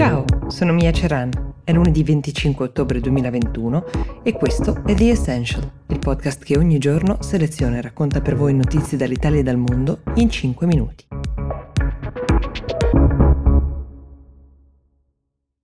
[0.00, 1.28] Ciao, sono Mia Ceran.
[1.62, 3.84] È lunedì 25 ottobre 2021
[4.22, 8.54] e questo è The Essential, il podcast che ogni giorno seleziona e racconta per voi
[8.54, 11.04] notizie dall'Italia e dal mondo in 5 minuti.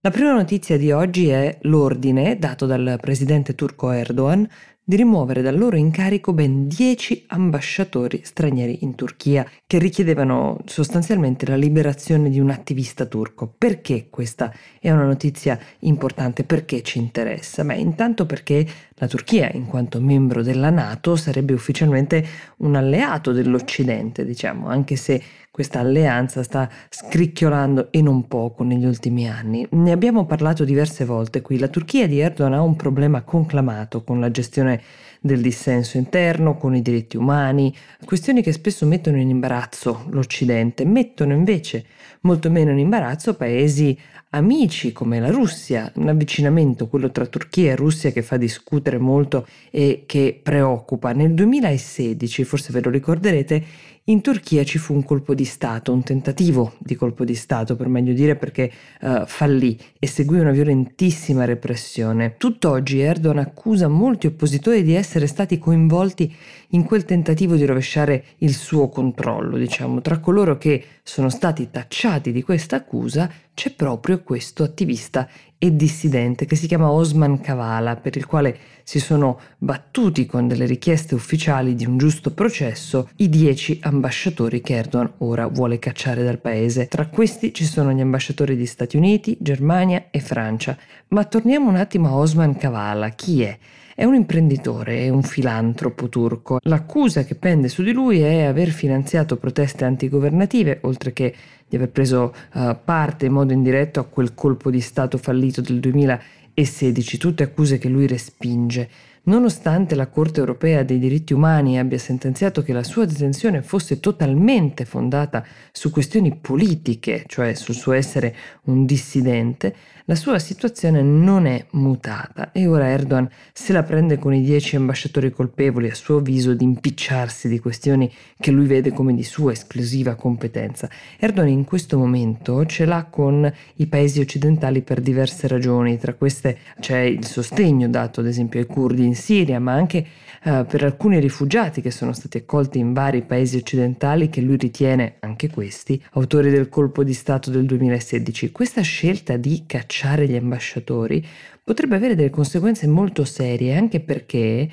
[0.00, 4.48] La prima notizia di oggi è l'ordine dato dal presidente turco Erdogan
[4.84, 11.54] di rimuovere dal loro incarico ben 10 ambasciatori stranieri in Turchia che richiedevano sostanzialmente la
[11.54, 13.52] liberazione di un attivista turco.
[13.56, 16.42] Perché questa è una notizia importante?
[16.42, 17.64] Perché ci interessa?
[17.64, 22.24] Beh, intanto perché la Turchia, in quanto membro della Nato, sarebbe ufficialmente
[22.58, 29.28] un alleato dell'Occidente, diciamo, anche se questa alleanza sta scricchiolando e non poco negli ultimi
[29.28, 29.66] anni.
[29.72, 31.58] Ne abbiamo parlato diverse volte qui.
[31.58, 34.81] La Turchia di Erdogan ha un problema conclamato con la gestione
[35.20, 41.32] del dissenso interno, con i diritti umani, questioni che spesso mettono in imbarazzo l'Occidente, mettono
[41.32, 41.84] invece
[42.22, 43.96] molto meno in imbarazzo paesi
[44.30, 49.46] amici come la Russia, un avvicinamento, quello tra Turchia e Russia che fa discutere molto
[49.70, 51.12] e che preoccupa.
[51.12, 53.64] Nel 2016, forse ve lo ricorderete,
[54.06, 57.86] in Turchia ci fu un colpo di Stato, un tentativo di colpo di Stato per
[57.86, 62.34] meglio dire perché uh, fallì e seguì una violentissima repressione.
[62.36, 66.34] Tutt'oggi Erdogan accusa molti oppositori di essere stati coinvolti
[66.70, 70.00] in quel tentativo di rovesciare il suo controllo, diciamo.
[70.00, 75.28] Tra coloro che sono stati tacciati di questa accusa c'è proprio questo attivista
[75.64, 80.66] e dissidente che si chiama Osman Kavala, per il quale si sono battuti con delle
[80.66, 86.40] richieste ufficiali di un giusto processo i dieci ambasciatori che Erdogan ora vuole cacciare dal
[86.40, 86.88] paese.
[86.88, 90.76] Tra questi ci sono gli ambasciatori di Stati Uniti, Germania e Francia.
[91.08, 93.10] Ma torniamo un attimo a Osman Kavala.
[93.10, 93.56] Chi è?
[93.94, 96.58] È un imprenditore, è un filantropo turco.
[96.62, 101.34] L'accusa che pende su di lui è aver finanziato proteste antigovernative, oltre che
[101.68, 105.78] di aver preso uh, parte in modo indiretto a quel colpo di Stato fallito del
[105.80, 108.88] 2016, tutte accuse che lui respinge.
[109.24, 114.84] Nonostante la Corte europea dei diritti umani abbia sentenziato che la sua detenzione fosse totalmente
[114.84, 119.76] fondata su questioni politiche, cioè sul suo essere un dissidente,
[120.12, 124.76] la sua situazione non è mutata e ora Erdogan se la prende con i dieci
[124.76, 129.52] ambasciatori colpevoli a suo avviso di impicciarsi di questioni che lui vede come di sua
[129.52, 130.90] esclusiva competenza.
[131.18, 136.58] Erdogan in questo momento ce l'ha con i paesi occidentali per diverse ragioni, tra queste
[136.78, 140.06] c'è il sostegno dato ad esempio ai curdi in Siria, ma anche
[140.44, 145.14] uh, per alcuni rifugiati che sono stati accolti in vari paesi occidentali che lui ritiene,
[145.20, 148.52] anche questi, autori del colpo di Stato del 2016.
[148.52, 151.24] Questa scelta di cacciare gli ambasciatori
[151.64, 154.68] potrebbe avere delle conseguenze molto serie, anche perché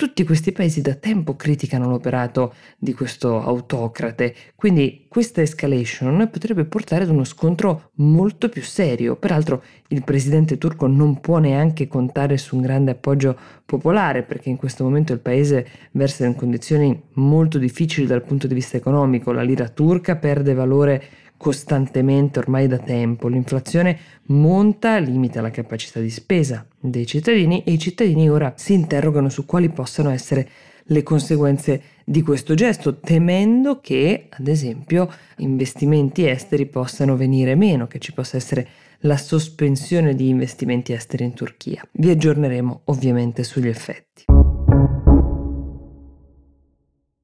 [0.00, 7.02] tutti questi paesi da tempo criticano l'operato di questo autocrate, quindi questa escalation potrebbe portare
[7.02, 9.16] ad uno scontro molto più serio.
[9.16, 13.36] Peraltro il presidente turco non può neanche contare su un grande appoggio
[13.66, 18.54] popolare perché in questo momento il paese versa in condizioni molto difficili dal punto di
[18.54, 19.32] vista economico.
[19.32, 21.02] La lira turca perde valore
[21.40, 23.28] costantemente ormai da tempo.
[23.28, 29.30] L'inflazione monta, limita la capacità di spesa dei cittadini e i cittadini ora si interrogano
[29.30, 30.46] su quali possano essere
[30.84, 38.00] le conseguenze di questo gesto, temendo che, ad esempio, investimenti esteri possano venire meno, che
[38.00, 38.68] ci possa essere
[39.00, 41.82] la sospensione di investimenti esteri in Turchia.
[41.92, 44.39] Vi aggiorneremo ovviamente sugli effetti.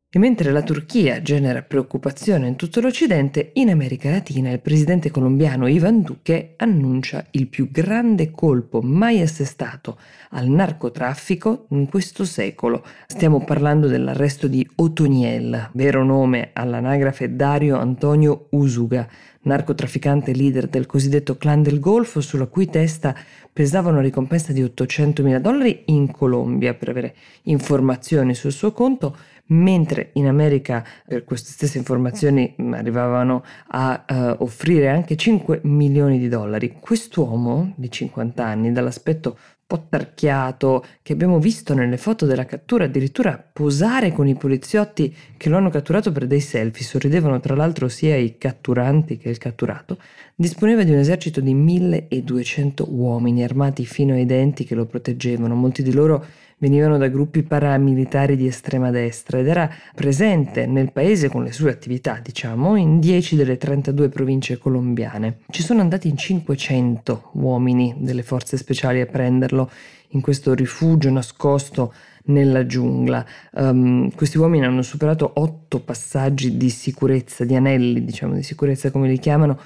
[0.09, 5.67] E mentre la Turchia genera preoccupazione in tutto l'Occidente, in America Latina il presidente colombiano
[5.67, 9.99] Ivan Duque annuncia il più grande colpo mai assestato
[10.31, 12.85] al narcotraffico in questo secolo.
[13.07, 19.09] Stiamo parlando dell'arresto di Otoniel, vero nome all'anagrafe Dario Antonio Usuga,
[19.43, 23.15] narcotrafficante leader del cosiddetto clan del Golfo, sulla cui testa
[23.53, 29.17] pesava una ricompensa di 800 mila dollari in Colombia per avere informazioni sul suo conto
[29.49, 36.19] mentre in America per queste stesse informazioni mm, arrivavano a uh, offrire anche 5 milioni
[36.19, 36.77] di dollari.
[36.81, 39.39] Quest'uomo di 50 anni, dall'aspetto
[39.69, 45.15] un po' tarchiato che abbiamo visto nelle foto della cattura, addirittura posare con i poliziotti
[45.37, 49.39] che lo hanno catturato per dei selfie, sorridevano tra l'altro sia i catturanti che il
[49.39, 49.99] catturato,
[50.37, 55.83] disponeva di un esercito di 1200 uomini armati fino ai denti che lo proteggevano, molti
[55.83, 56.25] di loro
[56.59, 61.71] venivano da gruppi paramilitari di estrema destra ed era presente nel paese con le sue
[61.71, 65.39] attività, diciamo, in 10 delle 32 province colombiane.
[65.51, 69.71] Ci sono andati in 500 uomini delle forze speciali a prenderlo
[70.11, 71.93] in questo rifugio nascosto
[72.27, 73.25] nella giungla.
[73.53, 79.09] Um, questi uomini hanno superato otto passaggi di sicurezza, di anelli, diciamo, di sicurezza come
[79.09, 79.59] li chiamano,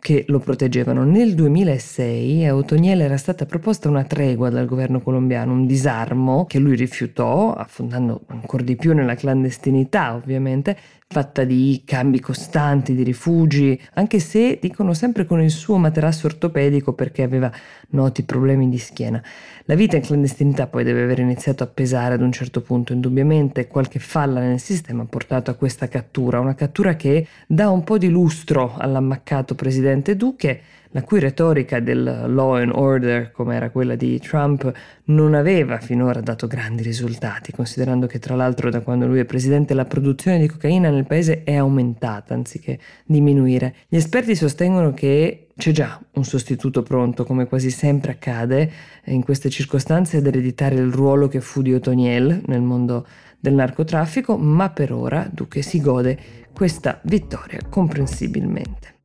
[0.00, 1.04] che lo proteggevano.
[1.04, 6.58] Nel 2006 a Otoniel era stata proposta una tregua dal governo colombiano, un disarmo che
[6.58, 10.76] lui rifiutò, affondando ancora di più nella clandestinità ovviamente,
[11.10, 16.92] fatta di cambi costanti, di rifugi, anche se dicono sempre con il suo materasso ortopedico
[16.92, 17.50] perché aveva
[17.90, 19.22] noti problemi di schiena.
[19.64, 23.68] La vita in clandestinità poi deve aver iniziato a pesare ad un certo punto, indubbiamente
[23.68, 27.96] qualche falla nel sistema ha portato a questa cattura, una cattura che dà un po'
[27.96, 30.60] di lustro all'ammaccato presidente Duque
[30.92, 34.72] la cui retorica del law and order, come era quella di Trump,
[35.04, 39.74] non aveva finora dato grandi risultati, considerando che tra l'altro da quando lui è presidente
[39.74, 43.74] la produzione di cocaina nel paese è aumentata anziché diminuire.
[43.88, 48.70] Gli esperti sostengono che c'è già un sostituto pronto, come quasi sempre accade
[49.06, 53.06] in queste circostanze, ad ereditare il ruolo che fu di Otoniel nel mondo
[53.40, 56.18] del narcotraffico, ma per ora Duque si gode
[56.52, 58.96] questa vittoria comprensibilmente.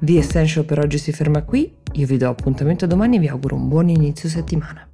[0.00, 3.56] The Essential per oggi si ferma qui, io vi do appuntamento domani e vi auguro
[3.56, 4.88] un buon inizio settimana.